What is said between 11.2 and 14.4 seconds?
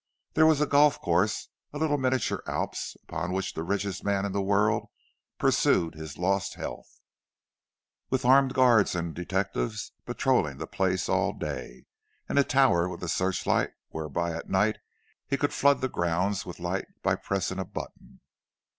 day, and a tower with a search light, whereby